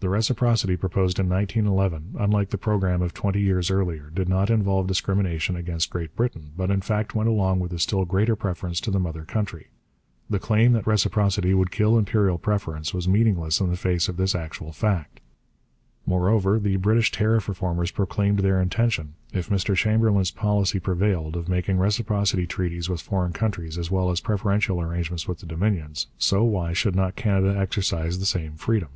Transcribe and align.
The 0.00 0.10
reciprocity 0.10 0.76
proposed 0.76 1.18
in 1.18 1.28
1911, 1.28 2.14
unlike 2.22 2.50
the 2.50 2.58
programme 2.58 3.02
of 3.02 3.12
twenty 3.12 3.40
years 3.40 3.72
earlier, 3.72 4.08
did 4.14 4.28
not 4.28 4.50
involve 4.50 4.86
discrimination 4.86 5.56
against 5.56 5.90
Great 5.90 6.14
Britain, 6.14 6.52
but 6.56 6.70
in 6.70 6.80
fact 6.80 7.16
went 7.16 7.28
along 7.28 7.58
with 7.58 7.72
a 7.72 7.78
still 7.80 8.04
greater 8.04 8.36
preference 8.36 8.78
to 8.82 8.92
the 8.92 9.00
mother 9.00 9.24
country. 9.24 9.66
The 10.30 10.38
claim 10.38 10.74
that 10.74 10.86
reciprocity 10.86 11.54
would 11.54 11.72
kill 11.72 11.98
imperial 11.98 12.38
preference 12.38 12.94
was 12.94 13.08
meaningless 13.08 13.58
in 13.58 13.74
face 13.74 14.08
of 14.08 14.16
this 14.16 14.36
actual 14.36 14.70
fact. 14.70 15.18
Moreover, 16.06 16.60
the 16.60 16.76
British 16.76 17.10
tariff 17.10 17.48
reformers 17.48 17.90
proclaimed 17.90 18.38
their 18.40 18.60
intention, 18.62 19.14
if 19.32 19.48
Mr 19.48 19.74
Chamberlain's 19.74 20.30
policy 20.30 20.78
prevailed, 20.78 21.34
of 21.34 21.48
making 21.48 21.78
reciprocity 21.78 22.46
treaties 22.46 22.88
with 22.88 23.00
foreign 23.00 23.32
countries 23.32 23.76
as 23.76 23.90
well 23.90 24.10
as 24.10 24.20
preferential 24.20 24.80
arrangements 24.80 25.26
with 25.26 25.40
the 25.40 25.46
Dominions, 25.46 26.06
so 26.16 26.44
why 26.44 26.72
should 26.72 26.94
not 26.94 27.16
Canada 27.16 27.58
exercise 27.58 28.20
the 28.20 28.24
same 28.26 28.52
freedom? 28.54 28.90